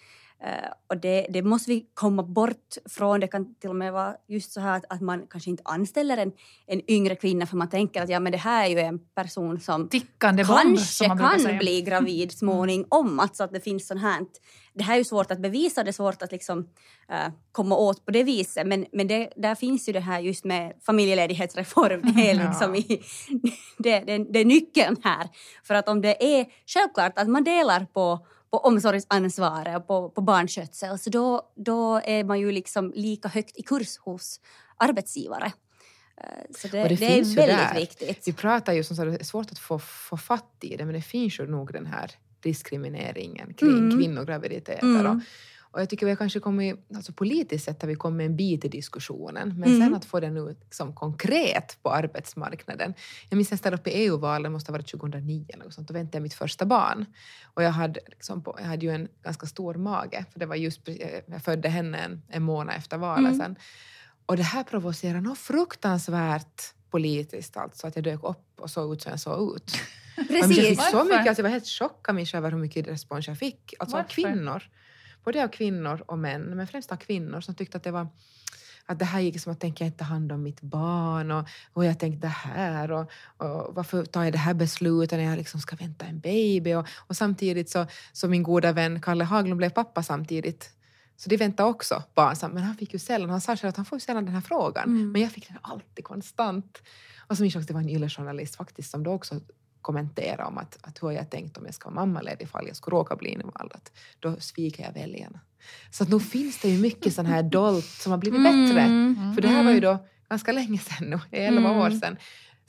[0.43, 3.19] Eh, och det, det måste vi komma bort från.
[3.19, 6.17] Det kan till och med vara just så här att, att man kanske inte anställer
[6.17, 6.32] en,
[6.67, 9.60] en yngre kvinna för man tänker att ja, men det här är ju en person
[9.60, 11.50] som Tickande bomb, kanske som man brukar kan säga.
[11.50, 11.60] Mm.
[11.60, 13.19] bli gravid småningom.
[13.19, 14.26] Alltså att det finns sånt här.
[14.73, 16.69] Det här är ju svårt att bevisa, det är svårt att liksom,
[17.10, 18.67] eh, komma åt på det viset.
[18.67, 22.02] Men, men det, där finns ju det här just med familjeledighetsreform.
[22.15, 22.50] Det är, Ja.
[22.50, 23.02] liksom i,
[23.78, 25.30] det, det, det är nyckeln här.
[25.63, 30.21] För att om det är självklart att man delar på på omsorgsansvaret och på, på
[30.21, 34.39] barnskötsel så då, då är man ju liksom lika högt i kurs hos
[34.77, 35.51] arbetsgivare.
[36.23, 37.75] Eh, Så det, Och det det, är väldigt där.
[37.75, 38.27] viktigt.
[38.27, 40.93] Vi pratar ju som sagt, det är svårt att få, få fatt i det men
[40.93, 43.97] det finns ju nog den här diskrimineringen kring Mm.
[43.99, 44.83] kvinnograviditeter.
[44.83, 45.05] Mm.
[45.17, 45.21] Och,
[45.78, 48.66] och jag tycker vi har kanske kommit, alltså politiskt sett har vi kommit en bit
[48.66, 49.82] i diskussionen men Mm.
[49.82, 52.94] sen att få det nu liksom konkret på arbetsmarknaden.
[53.30, 55.88] Jag minns när jag ställde upp i EU-valet, måste ha varit 2009 eller något sånt,
[55.88, 57.06] då väntade jag mitt första barn.
[57.54, 60.84] Och jag hade, liksom jag hade ju en ganska stor mage för det var just,
[60.88, 63.38] pre- jag födde henne en, en månad efter valet Mm.
[63.40, 63.56] sen.
[64.26, 69.02] Och det här provocerar något fruktansvärt politiskt alltså, att jag dök upp och såg ut
[69.02, 69.72] som jag såg ut.
[70.18, 70.66] Jag Jag Precis.
[70.70, 73.74] fick så mycket, alltså jag var helt chockad jag över hur mycket respons jag fick.
[73.80, 74.13] Alltså av Varför?
[74.22, 74.63] kvinnor.
[75.28, 78.08] Både av kvinnor och män, men främst av kvinnor som tyckte att det var
[78.86, 81.86] att det här gick som att tänka jag inte hand om mitt barn och, och
[81.86, 85.60] jag tänkte det här och, och varför tar jag det här beslutet när jag liksom
[85.60, 89.70] ska vänta en baby och, och samtidigt så, så min goda vän Kalle Haglund blev
[89.70, 90.70] pappa samtidigt.
[91.18, 93.86] Så de väntade också barn men han fick ju sällan, han sa själv att han
[93.86, 95.12] får ju sällan den här frågan Mm.
[95.12, 96.82] men jag fick den alltid konstant.
[97.28, 99.40] Och så minns jag också att det var en yllejournalist faktiskt som då också
[99.88, 102.97] kommenterade om att, att hur jag tänkt om jag ska vara mammaledig ifall jag skulle
[102.97, 103.71] råka bli invald.
[103.73, 105.39] Att då sviker jag väljarna.
[105.91, 108.82] Så att nog finns det ju mycket sån här dolt som har blivit bättre.
[108.82, 109.34] Mm.
[109.34, 109.97] För det här var ju då
[110.30, 111.82] ganska länge sedan nu, elva Mm.
[111.82, 112.17] år sedan.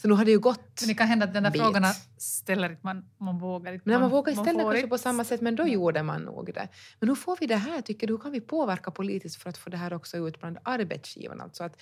[0.02, 0.80] Så nu har det ju gått.
[0.80, 1.62] Men det kan hända att den där Bit.
[1.62, 3.88] frågorna ställer inte man, man vågar inte.
[3.88, 4.88] Men man vågar ställa får kanske inte.
[4.88, 6.68] på samma sätt, men då gjorde man nog det.
[7.00, 8.12] Men hur får vi det här, tycker du?
[8.12, 11.44] Hur kan vi påverka politiskt för att få det här också ut bland arbetsgivarna?
[11.44, 11.76] Alltså att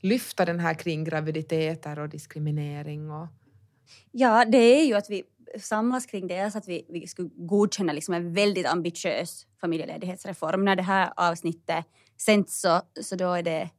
[0.00, 3.28] lyfta den här kring graviditeter och diskriminering och...
[4.10, 5.22] Ja, det är ju att vi
[5.58, 10.64] samlas kring dels att vi, vi skulle godkänna liksom en väldigt ambitiös familjeledighetsreform.
[10.64, 11.84] När det här avsnittet
[12.16, 13.70] sänds så, så då är det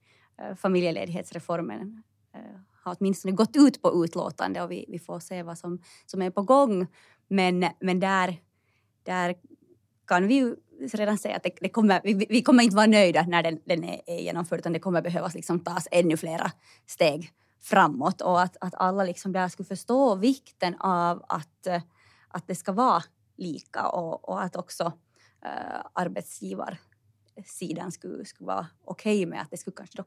[0.41, 2.03] eh, familjeledighetsreformen
[2.35, 6.21] eh, har åtminstone gått ut på utlåtande och vi, vi får se vad som, som
[6.21, 6.87] är på gång.
[7.27, 8.37] Men, men där,
[9.03, 9.35] där
[10.07, 10.55] kan vi ju
[10.93, 13.83] redan säga att det, det kommer, vi, vi, kommer inte vara nöjda när den, den
[13.83, 16.51] är, är genomförd utan det kommer behövas liksom tas ännu flera
[16.85, 21.67] steg framåt och att, att alla liksom där skulle förstå vikten av att,
[22.27, 23.03] att det ska vara
[23.37, 24.93] lika och, och att också
[25.45, 30.03] äh, arbetsgivarsidan skulle, skulle vara okej okay med att det skulle kanske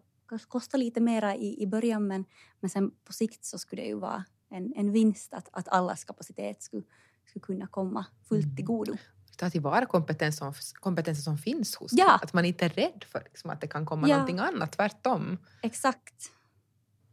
[0.49, 2.25] kosta lite mera i, i början men,
[2.61, 6.05] men sen på sikt så skulle det ju vara en, en vinst att, att allas
[6.05, 6.83] kapacitet skulle,
[7.27, 8.67] skulle kunna komma fullt till mm.
[8.67, 8.97] godo
[9.37, 12.21] ta tillvara kompetens som, kompetenser som finns hos ja.
[12.23, 14.15] Att man inte är rädd för liksom, att det kan komma ja.
[14.15, 15.39] någonting annat, tvärtom.
[15.63, 16.31] Exakt.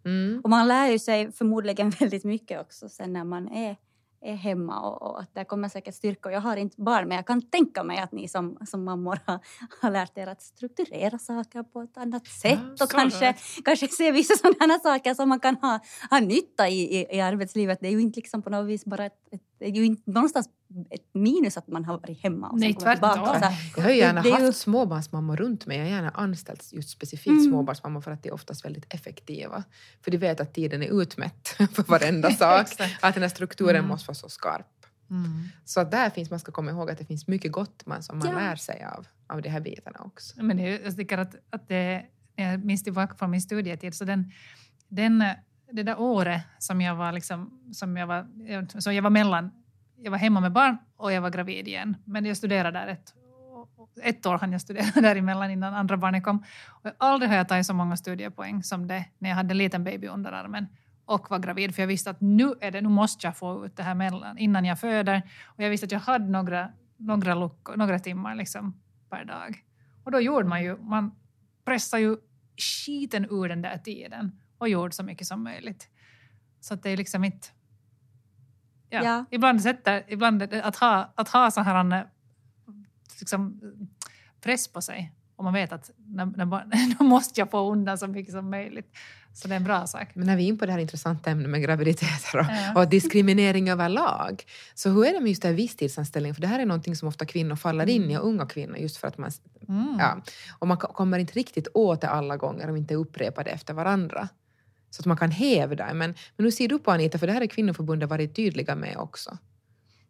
[0.06, 0.42] Mm.
[0.44, 3.76] Och man lär ju sig förmodligen väldigt mycket också sen när man är
[4.22, 6.32] är hemma och, och att där kommer säkert styrka.
[6.32, 9.40] Jag har inte barn men jag kan tänka mig att ni som, som mammor har,
[9.82, 13.36] har lärt er att strukturera saker på ett annat sätt ja, och kanske,
[13.66, 17.80] kanske se vissa sådana saker som man kan ha, ha nytta i, i, i arbetslivet.
[17.82, 20.12] Det är ju inte liksom på något vis bara ett, ett det är ju inte
[20.12, 20.50] någonstans
[20.89, 23.41] ett minus att man har varit hemma och Nej, tvärtom.
[23.76, 24.54] Jag har ju gärna det, haft ju...
[24.54, 25.78] småbarnsmammor runt mig.
[25.78, 27.44] Jag har gärna anställt just specifikt mm.
[27.44, 29.63] småbarnsmammor för att de är oftast väldigt effektiva.
[30.02, 32.67] För de vet att tiden är utmätt för varenda sak.
[33.02, 33.88] att den här strukturen mm.
[33.88, 34.86] måste vara så skarp.
[35.10, 35.50] Mm.
[35.65, 38.20] Så att där finns, man ska komma ihåg att det finns mycket gott man, som
[38.20, 38.39] man ja.
[38.39, 40.44] lär sig av, av de här bitarna också.
[40.44, 44.32] Men det, jag tycker att, att det, jag minns tillbaka från min studietid, så den,
[44.88, 45.24] den
[45.71, 49.51] det där året som jag var, liksom, som jag var, som jag var mellan,
[49.97, 51.97] jag var hemma med barn och jag var gravid igen.
[52.05, 53.13] Men jag studerade där ett,
[54.03, 56.43] ett år hann jag studera däremellan innan andra barnet kom.
[56.67, 59.84] Och aldrig har jag tagit så många studiepoäng som det när jag hade en liten
[59.84, 60.67] baby under armen
[61.05, 61.75] och var gravid.
[61.75, 64.38] För jag visste att nu, är det, nu måste jag få ut det här mellan,
[64.38, 65.21] innan jag föder.
[65.45, 69.63] Och jag visste att jag hade några, några, luckor, några timmar liksom per dag.
[70.03, 71.12] Och då gjorde man ju, man
[71.65, 72.17] pressade ju
[72.57, 75.89] skiten ur den där tiden och gjorde så mycket som möjligt.
[76.60, 77.47] Så att det är liksom inte...
[78.89, 79.26] Ja, ja.
[79.32, 82.04] Ibland, sätter, ibland att ha, att ha så här eh,
[83.19, 83.62] liksom,
[84.41, 88.08] press på sig och man vet att när, när, då måste jag få undan så
[88.08, 88.97] mycket som möjligt.
[89.34, 90.08] Så det är en bra sak.
[90.13, 92.82] Men när vi är in på det här intressanta ämnet med graviditeter och, ja.
[92.82, 94.43] och diskriminering överlag,
[94.74, 96.34] så hur är det med just det här visstidsanställning?
[96.34, 98.97] För det här är någonting som ofta kvinnor faller in i, och unga kvinnor, just
[98.97, 99.32] för att man...
[99.69, 99.95] Mm.
[100.00, 100.21] Ja,
[100.60, 104.30] och man kommer inte riktigt åt det alla gånger om inte upprepar det efter varandra
[104.91, 105.93] så att man kan hävda.
[105.93, 108.97] Men, men hur ser du på Anita, för det här är kvinnoförbundet varit tydliga med
[108.97, 109.38] också.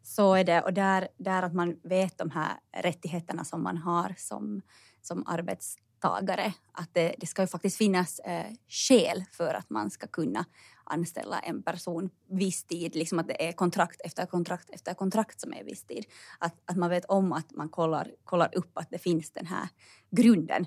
[0.04, 4.16] Så är det, och där, där att man vet de här rättigheterna som man har
[4.18, 4.62] som,
[5.02, 6.54] som arbetstagare.
[6.72, 10.46] Att det, det ska ju faktiskt finnas eh, skäl för att man ska kunna
[10.84, 15.54] anställa en person viss tid, liksom att det är kontrakt efter kontrakt efter kontrakt som
[15.54, 16.06] är viss tid.
[16.40, 19.68] Att, att man vet om att man kollar, kollar upp att det finns den här
[20.12, 20.66] grunden.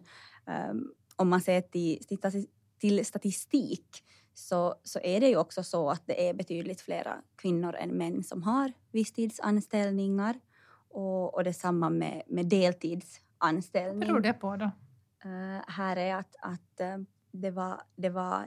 [0.71, 2.05] Um, om man ser till,
[2.79, 7.75] till statistik så, så är det ju också så att det är betydligt flera kvinnor
[7.75, 10.41] än män som har visstidsanställningar
[10.89, 13.99] och, och detsamma med, med deltidsanställning.
[13.99, 14.71] Vad beror det på då?
[15.25, 18.41] Uh, här är att, att uh, det var, det var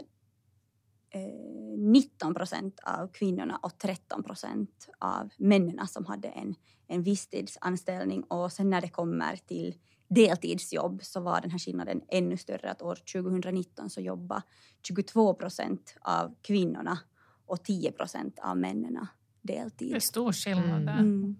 [1.15, 6.55] uh, eh, 19 procent av kvinnorna och 13 procent av männen som hade en,
[6.87, 9.75] en visstidsanställning och sen när det kommer till
[10.07, 12.71] deltidsjobb så var den här skillnaden ännu större.
[12.71, 14.41] Att år 2019 så jobbade
[14.87, 16.99] 22 procent av kvinnorna
[17.45, 19.07] och 10 procent av männen
[19.41, 19.91] deltid.
[19.91, 20.99] Det är stor skillnad där.
[20.99, 21.35] Mm.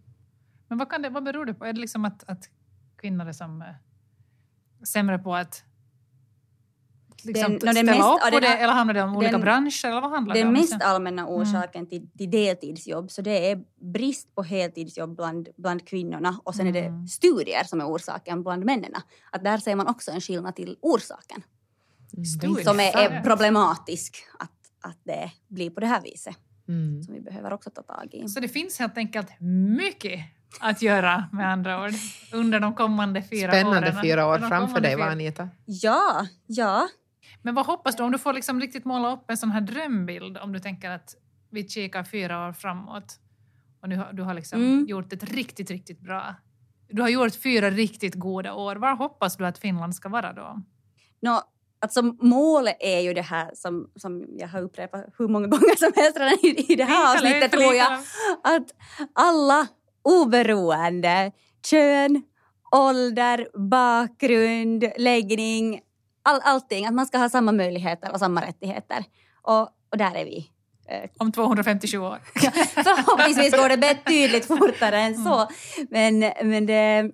[0.68, 1.66] Men vad, kan det, vad beror det på?
[1.66, 2.50] Är det liksom att, att
[2.96, 3.68] kvinnor är som, äh,
[4.84, 5.64] sämre på att
[7.24, 9.86] liksom, den, ställa mest, upp på det, eller handlar det om olika den, branscher?
[9.86, 10.54] Eller vad handlar den det om?
[10.54, 11.34] mest allmänna mm.
[11.34, 11.90] orsaken mm.
[11.90, 16.76] till, till deltidsjobb så det är brist på heltidsjobb bland, bland kvinnorna och sen mm.
[16.76, 17.08] är det mm.
[17.08, 18.92] studier som är orsaken bland männen.
[19.32, 21.44] Att där ser man också en skillnad till orsaken.
[22.44, 22.64] Mm.
[22.64, 24.52] Som är, är, problematisk att,
[24.82, 26.36] att det blir på det här viset.
[26.68, 27.04] Mm.
[27.04, 28.28] Som vi behöver också ta tag i.
[28.28, 29.40] Så det finns helt enkelt
[29.78, 30.20] mycket
[30.60, 31.92] att göra med andra ord
[32.34, 33.84] under de kommande fyra Spännande åren.
[33.84, 35.50] Spännande fyra år framför dig, va Anita?
[35.66, 36.88] Ja, ja.
[37.42, 40.38] Men vad hoppas du om du får liksom riktigt måla upp en sån här drömbild
[40.38, 41.16] om du tänker att
[41.52, 43.20] vi kikar fyra år framåt
[43.82, 44.86] och nu du har liksom mm.
[44.88, 46.36] gjort ett riktigt, riktigt bra...
[46.90, 48.76] Du har gjort fyra riktigt goda år.
[48.76, 50.62] Var hoppas du att Finland ska vara då?
[51.22, 51.40] No,
[51.82, 55.92] alltså målet är ju det här som, som jag har upprepat hur många gånger som
[55.96, 57.94] helst redan i, i det här avsnittet tror jag.
[58.44, 58.74] Att
[59.14, 59.68] alla
[60.04, 61.32] oberoende
[61.66, 62.24] kön,
[62.72, 65.82] ålder, bakgrund, läggning,
[66.28, 66.86] all, allting.
[66.86, 69.04] Att man ska ha samma möjligheter och samma rättigheter.
[69.42, 70.52] Och, och där är vi
[70.90, 72.20] eh, Om 257 år.
[72.84, 75.48] Förhoppningsvis går det betydligt fortare än så.
[75.90, 77.12] Men, men det,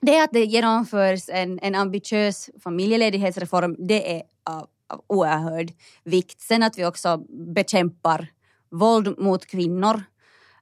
[0.00, 5.72] det att det genomförs en, en ambitiös familjeledighetsreform, det är av, av oerhörd
[6.04, 6.40] vikt.
[6.40, 7.16] Sen att vi också
[7.54, 8.28] bekämpar
[8.70, 10.02] våld mot kvinnor,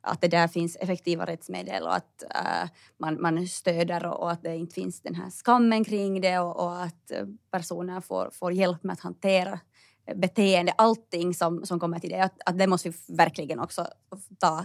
[0.02, 4.42] att det där finns effektiva rättsmedel och att äh, man, man stöder och, och att
[4.42, 8.52] det inte finns den här skammen kring det och, och att äh, personer får, får
[8.52, 9.60] hjälp med att hantera
[10.06, 13.86] äh, beteende, allting som, som kommer till det, att, att det måste vi verkligen också
[14.38, 14.64] ta,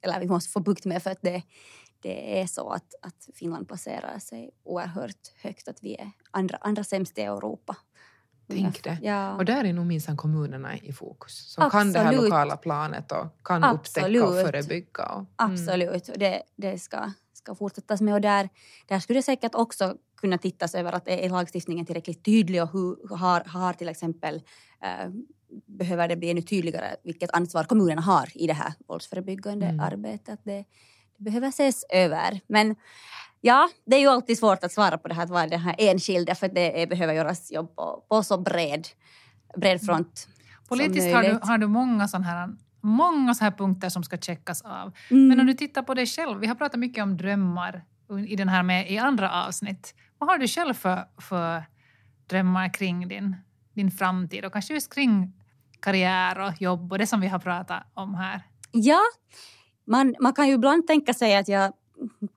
[0.00, 1.42] eller vi måste få bukt med för att det,
[2.00, 6.84] det är så att, att Finland placerar sig oerhört högt, att vi är andra, andra
[6.84, 7.76] sämst i Europa.
[8.48, 8.98] Tänk det.
[9.02, 9.34] Ja.
[9.34, 12.24] Och där är nog minsann kommunerna i fokus, som kan det här Absolut.
[12.24, 14.46] lokala planet och kan upptäcka och Absolut.
[14.46, 15.04] förebygga.
[15.04, 15.26] Och, mm.
[15.36, 18.14] Absolut, och det, det ska, ska fortsättas med.
[18.14, 18.48] Och där,
[18.86, 23.16] där skulle det säkert också kunna tittas över att är lagstiftningen tillräckligt tydlig och hur
[23.16, 24.42] har, har till exempel
[24.82, 25.10] eh,
[25.66, 29.80] behöver det bli ännu tydligare vilket ansvar kommunerna har i det här våldsförebyggande Mm.
[29.80, 30.40] arbetet.
[30.44, 30.64] Det,
[31.16, 32.40] det behöver ses över.
[32.46, 32.76] Men
[33.40, 35.74] ja, det är ju alltid svårt att svara på det här att vara den här
[35.78, 38.88] enskilda för det är, behöver göras jobb på, på så bred,
[39.56, 40.28] bred front.
[40.68, 42.48] Politiskt har du, har du många sådana här,
[42.80, 44.92] många så här punkter som ska checkas av.
[45.10, 45.28] Mm.
[45.28, 47.84] Men om du tittar på dig själv, vi har pratat mycket om drömmar
[48.28, 49.94] i den här med i andra avsnitt.
[50.18, 51.64] Vad har du själv för, för
[52.26, 53.36] drömmar kring din,
[53.74, 55.32] din framtid och kanske just kring
[55.80, 58.42] karriär och jobb och det som vi har pratat om här?
[58.72, 59.00] Ja,
[59.86, 61.72] man, man kan ju ibland tänka sig att jag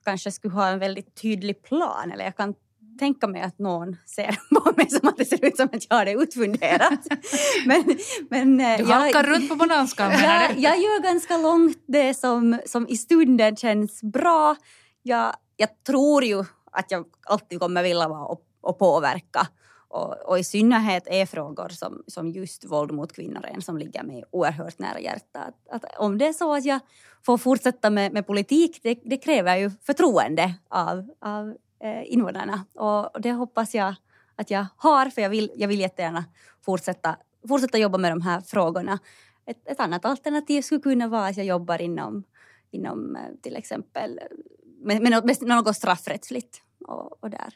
[0.04, 2.54] kanske skulle ha en väldigt tydlig plan eller jag kan
[2.98, 5.96] tänka mig att någon ser på mig som att det ser ut som att jag
[5.96, 7.00] har det utfunderat.
[7.66, 7.84] men,
[8.30, 10.18] men, eh, Du jag- halkar runt på bananskallen.
[10.22, 14.56] jag, jag gör ganska långt det som, som i stunden känns bra.
[15.02, 19.46] Jag, jag tror ju att jag alltid kommer vilja vara och, och påverka.
[19.92, 24.02] Och, och i synnerhet är frågor som, som just våld mot kvinnor en som ligger
[24.02, 25.54] mig oerhört nära hjärtat.
[25.70, 26.80] Att, att om det är så att jag
[27.22, 32.64] får fortsätta med, med politik, det, det kräver ju förtroende av, av eh, invånarna.
[32.74, 33.94] Och, och det hoppas jag
[34.36, 36.24] att jag har, för jag vill, jag vill jättegärna
[36.64, 37.16] fortsätta,
[37.48, 38.98] fortsätta jobba med de här frågorna.
[39.46, 42.24] Ett, ett annat alternativ skulle kunna vara att jag jobbar inom,
[42.70, 44.36] inom eh, till exempel eh,
[44.80, 47.54] med, med, något, med något straffrättsligt och, och där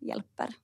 [0.00, 0.54] hjälper.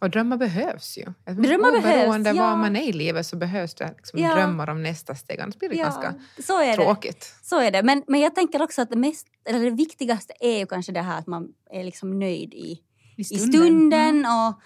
[0.00, 1.04] Och drömmar behövs ju.
[1.34, 2.46] Drömmar Oberoende behövs, ja.
[2.46, 4.34] var man är i livet så behövs det liksom Ja.
[4.34, 6.74] drömmar om nästa steg, annars blir det ganska så är det.
[6.84, 7.34] tråkigt.
[7.42, 7.82] Så är det.
[7.82, 11.00] Men, men jag tänker också att det, mest, eller det viktigaste är ju kanske det
[11.02, 12.78] här att man är liksom nöjd i,
[13.16, 14.60] i stunden och,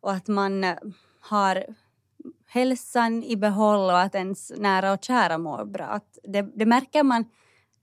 [0.00, 0.76] och att man eh,
[1.20, 1.64] har
[2.46, 5.84] hälsan i behåll och att ens nära och kära mår bra.
[5.84, 7.24] Att det, det märker man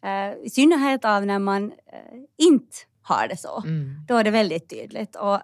[0.04, 3.62] eh, i synnerhet av när man eh, inte har det så.
[3.66, 3.96] Mm.
[4.08, 5.16] Då är det väldigt tydligt.
[5.16, 5.40] Och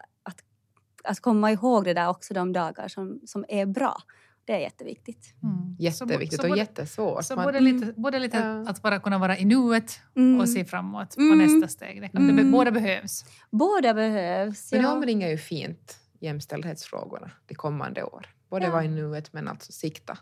[1.04, 3.98] att, att komma ihåg det där också de dagar som, som är bra.
[4.46, 5.34] Det är jätteviktigt.
[5.44, 5.76] Mm.
[5.80, 7.26] Jätteviktigt Så, så och både, jättesvårt.
[7.26, 8.70] så Man- både lite, både lite Ja.
[8.70, 10.40] att bara kunna vara i nuet Mm.
[10.42, 11.38] och se framåt på Mm.
[11.38, 12.02] nästa steg.
[12.02, 12.52] Det, kan, det, Mm.
[12.52, 13.26] båda behövs.
[13.52, 14.72] Båda behövs.
[14.72, 14.94] Men det ja.
[14.94, 18.26] omringar ju fint jämställdhetsfrågorna de kommande år.
[18.50, 18.72] Både Ja.
[18.72, 20.18] vara i nuet men alltså sikta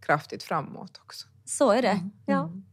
[0.00, 1.26] kraftigt framåt också.
[1.44, 1.88] Så är det.
[1.88, 2.10] Mm.
[2.26, 2.44] Ja.
[2.44, 2.64] Mm.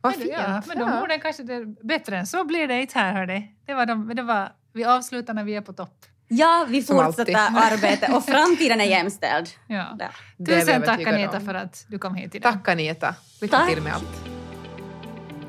[0.00, 0.30] Vad fint!
[0.32, 3.12] ja, men de orden kanske det är bättre än så blir det inte här.
[3.12, 3.42] Hörde.
[3.66, 6.06] Det var de, det var, vi avslutar när vi är på topp.
[6.28, 9.48] Ja, vi fortsätter arbetet och framtiden är jämställd.
[9.66, 9.96] Ja.
[9.98, 10.08] Ja.
[10.46, 12.52] Tusen tack Anita för att du kom hit idag.
[12.52, 13.14] Tack Anita!
[13.40, 13.68] Lycka Tack.
[13.68, 14.24] till med allt.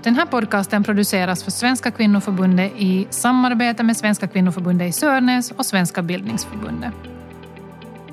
[0.04, 5.66] Den här podcasten produceras för Svenska kvinnoförbundet i samarbete med Svenska kvinnoförbundet i Sörnäs och
[5.66, 6.94] Svenska bildningsförbundet.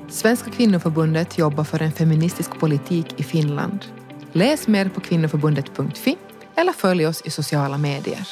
[0.09, 3.85] Svenska kvinnoförbundet jobbar för en feministisk politik i Finland.
[4.31, 6.17] Läs mer på kvinnoförbundet.fi
[6.55, 8.27] eller följ oss i sociala medier.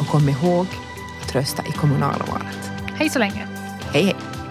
[0.00, 0.66] Och kom ihåg
[1.22, 2.70] att rösta i kommunalvalet.
[2.94, 3.51] Hej så länge!
[3.92, 4.41] Hej hej!